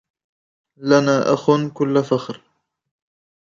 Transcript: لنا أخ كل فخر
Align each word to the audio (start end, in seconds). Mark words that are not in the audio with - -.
لنا 0.77 1.33
أخ 1.33 1.49
كل 1.73 2.03
فخر 2.03 2.41